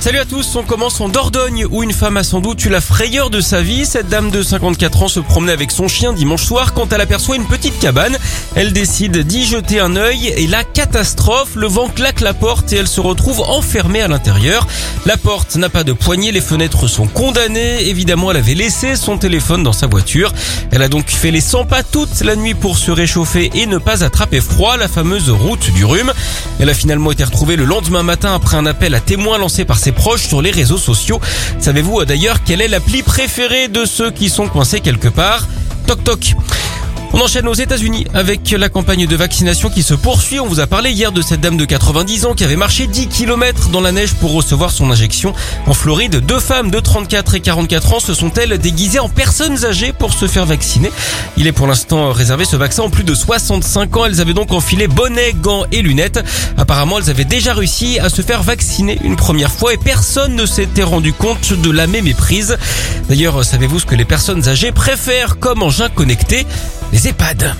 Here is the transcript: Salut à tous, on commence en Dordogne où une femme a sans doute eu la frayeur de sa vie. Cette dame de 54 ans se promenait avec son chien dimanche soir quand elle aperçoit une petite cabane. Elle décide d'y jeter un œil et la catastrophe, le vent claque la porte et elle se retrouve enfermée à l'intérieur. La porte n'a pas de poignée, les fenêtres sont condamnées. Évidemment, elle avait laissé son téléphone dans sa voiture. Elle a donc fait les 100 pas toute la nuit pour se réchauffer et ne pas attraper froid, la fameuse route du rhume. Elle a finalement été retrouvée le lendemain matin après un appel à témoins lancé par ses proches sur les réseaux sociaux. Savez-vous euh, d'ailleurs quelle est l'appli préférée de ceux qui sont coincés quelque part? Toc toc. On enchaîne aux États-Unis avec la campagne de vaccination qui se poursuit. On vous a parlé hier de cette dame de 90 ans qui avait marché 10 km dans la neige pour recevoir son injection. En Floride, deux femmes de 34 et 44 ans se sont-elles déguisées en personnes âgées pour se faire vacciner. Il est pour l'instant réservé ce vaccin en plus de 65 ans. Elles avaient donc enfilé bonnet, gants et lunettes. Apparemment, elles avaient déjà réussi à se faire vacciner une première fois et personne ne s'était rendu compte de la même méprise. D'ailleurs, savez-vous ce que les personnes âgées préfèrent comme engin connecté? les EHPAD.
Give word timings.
Salut 0.00 0.18
à 0.18 0.24
tous, 0.24 0.56
on 0.56 0.62
commence 0.62 0.98
en 1.02 1.10
Dordogne 1.10 1.66
où 1.70 1.82
une 1.82 1.92
femme 1.92 2.16
a 2.16 2.24
sans 2.24 2.40
doute 2.40 2.64
eu 2.64 2.70
la 2.70 2.80
frayeur 2.80 3.28
de 3.28 3.42
sa 3.42 3.60
vie. 3.60 3.84
Cette 3.84 4.08
dame 4.08 4.30
de 4.30 4.42
54 4.42 5.02
ans 5.02 5.08
se 5.08 5.20
promenait 5.20 5.52
avec 5.52 5.70
son 5.70 5.88
chien 5.88 6.14
dimanche 6.14 6.42
soir 6.42 6.72
quand 6.72 6.90
elle 6.94 7.02
aperçoit 7.02 7.36
une 7.36 7.44
petite 7.44 7.78
cabane. 7.78 8.16
Elle 8.54 8.72
décide 8.72 9.18
d'y 9.18 9.44
jeter 9.44 9.78
un 9.78 9.96
œil 9.96 10.28
et 10.28 10.46
la 10.46 10.64
catastrophe, 10.64 11.54
le 11.54 11.66
vent 11.66 11.88
claque 11.88 12.22
la 12.22 12.32
porte 12.32 12.72
et 12.72 12.76
elle 12.76 12.88
se 12.88 13.02
retrouve 13.02 13.42
enfermée 13.42 14.00
à 14.00 14.08
l'intérieur. 14.08 14.66
La 15.04 15.18
porte 15.18 15.56
n'a 15.56 15.68
pas 15.68 15.84
de 15.84 15.92
poignée, 15.92 16.32
les 16.32 16.40
fenêtres 16.40 16.88
sont 16.88 17.06
condamnées. 17.06 17.86
Évidemment, 17.86 18.30
elle 18.30 18.38
avait 18.38 18.54
laissé 18.54 18.96
son 18.96 19.18
téléphone 19.18 19.62
dans 19.62 19.74
sa 19.74 19.86
voiture. 19.86 20.32
Elle 20.70 20.80
a 20.80 20.88
donc 20.88 21.10
fait 21.10 21.30
les 21.30 21.42
100 21.42 21.66
pas 21.66 21.82
toute 21.82 22.22
la 22.22 22.36
nuit 22.36 22.54
pour 22.54 22.78
se 22.78 22.90
réchauffer 22.90 23.50
et 23.52 23.66
ne 23.66 23.76
pas 23.76 24.02
attraper 24.02 24.40
froid, 24.40 24.78
la 24.78 24.88
fameuse 24.88 25.28
route 25.28 25.70
du 25.72 25.84
rhume. 25.84 26.14
Elle 26.58 26.70
a 26.70 26.74
finalement 26.74 27.12
été 27.12 27.22
retrouvée 27.22 27.56
le 27.56 27.66
lendemain 27.66 28.02
matin 28.02 28.34
après 28.34 28.56
un 28.56 28.64
appel 28.64 28.94
à 28.94 29.00
témoins 29.00 29.36
lancé 29.36 29.66
par 29.66 29.78
ses 29.78 29.89
proches 29.92 30.26
sur 30.26 30.42
les 30.42 30.50
réseaux 30.50 30.78
sociaux. 30.78 31.20
Savez-vous 31.58 32.00
euh, 32.00 32.04
d'ailleurs 32.04 32.42
quelle 32.44 32.60
est 32.60 32.68
l'appli 32.68 33.02
préférée 33.02 33.68
de 33.68 33.84
ceux 33.84 34.10
qui 34.10 34.28
sont 34.28 34.48
coincés 34.48 34.80
quelque 34.80 35.08
part? 35.08 35.46
Toc 35.86 36.04
toc. 36.04 36.34
On 37.12 37.20
enchaîne 37.20 37.48
aux 37.48 37.54
États-Unis 37.54 38.06
avec 38.14 38.48
la 38.52 38.68
campagne 38.68 39.06
de 39.06 39.16
vaccination 39.16 39.68
qui 39.68 39.82
se 39.82 39.94
poursuit. 39.94 40.38
On 40.38 40.46
vous 40.46 40.60
a 40.60 40.68
parlé 40.68 40.92
hier 40.92 41.10
de 41.10 41.22
cette 41.22 41.40
dame 41.40 41.56
de 41.56 41.64
90 41.64 42.24
ans 42.26 42.34
qui 42.34 42.44
avait 42.44 42.54
marché 42.54 42.86
10 42.86 43.08
km 43.08 43.68
dans 43.70 43.80
la 43.80 43.90
neige 43.90 44.14
pour 44.14 44.32
recevoir 44.32 44.70
son 44.70 44.92
injection. 44.92 45.34
En 45.66 45.74
Floride, 45.74 46.24
deux 46.24 46.38
femmes 46.38 46.70
de 46.70 46.78
34 46.78 47.34
et 47.34 47.40
44 47.40 47.94
ans 47.94 48.00
se 48.00 48.14
sont-elles 48.14 48.56
déguisées 48.58 49.00
en 49.00 49.08
personnes 49.08 49.64
âgées 49.64 49.92
pour 49.92 50.12
se 50.12 50.28
faire 50.28 50.46
vacciner. 50.46 50.92
Il 51.36 51.48
est 51.48 51.52
pour 51.52 51.66
l'instant 51.66 52.12
réservé 52.12 52.44
ce 52.44 52.54
vaccin 52.54 52.84
en 52.84 52.90
plus 52.90 53.04
de 53.04 53.14
65 53.14 53.96
ans. 53.96 54.04
Elles 54.04 54.20
avaient 54.20 54.32
donc 54.32 54.52
enfilé 54.52 54.86
bonnet, 54.86 55.32
gants 55.32 55.64
et 55.72 55.82
lunettes. 55.82 56.24
Apparemment, 56.58 56.98
elles 57.00 57.10
avaient 57.10 57.24
déjà 57.24 57.54
réussi 57.54 57.98
à 57.98 58.08
se 58.08 58.22
faire 58.22 58.44
vacciner 58.44 58.98
une 59.02 59.16
première 59.16 59.50
fois 59.50 59.74
et 59.74 59.78
personne 59.78 60.36
ne 60.36 60.46
s'était 60.46 60.84
rendu 60.84 61.12
compte 61.12 61.54
de 61.54 61.70
la 61.72 61.88
même 61.88 62.04
méprise. 62.04 62.56
D'ailleurs, 63.08 63.44
savez-vous 63.44 63.80
ce 63.80 63.86
que 63.86 63.96
les 63.96 64.04
personnes 64.04 64.48
âgées 64.48 64.70
préfèrent 64.70 65.40
comme 65.40 65.64
engin 65.64 65.88
connecté? 65.88 66.46
les 66.92 67.06
EHPAD. 67.06 67.54